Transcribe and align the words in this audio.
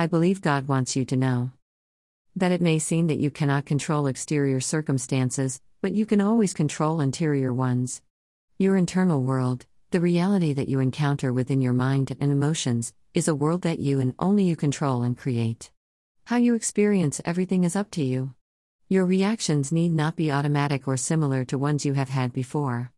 I 0.00 0.06
believe 0.06 0.40
God 0.40 0.66
wants 0.66 0.96
you 0.96 1.04
to 1.04 1.14
know 1.14 1.50
that 2.34 2.52
it 2.52 2.62
may 2.62 2.78
seem 2.78 3.08
that 3.08 3.18
you 3.18 3.30
cannot 3.30 3.66
control 3.66 4.06
exterior 4.06 4.58
circumstances, 4.58 5.60
but 5.82 5.92
you 5.92 6.06
can 6.06 6.22
always 6.22 6.54
control 6.54 7.02
interior 7.02 7.52
ones. 7.52 8.00
Your 8.58 8.78
internal 8.78 9.22
world, 9.22 9.66
the 9.90 10.00
reality 10.00 10.54
that 10.54 10.70
you 10.70 10.80
encounter 10.80 11.34
within 11.34 11.60
your 11.60 11.74
mind 11.74 12.16
and 12.18 12.32
emotions, 12.32 12.94
is 13.12 13.28
a 13.28 13.34
world 13.34 13.60
that 13.60 13.78
you 13.78 14.00
and 14.00 14.14
only 14.18 14.44
you 14.44 14.56
control 14.56 15.02
and 15.02 15.18
create. 15.18 15.70
How 16.24 16.38
you 16.38 16.54
experience 16.54 17.20
everything 17.26 17.64
is 17.64 17.76
up 17.76 17.90
to 17.90 18.02
you. 18.02 18.32
Your 18.88 19.04
reactions 19.04 19.70
need 19.70 19.92
not 19.92 20.16
be 20.16 20.32
automatic 20.32 20.88
or 20.88 20.96
similar 20.96 21.44
to 21.44 21.58
ones 21.58 21.84
you 21.84 21.92
have 21.92 22.08
had 22.08 22.32
before. 22.32 22.88